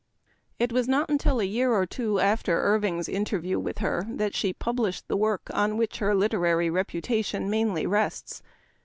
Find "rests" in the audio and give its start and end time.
7.85-8.41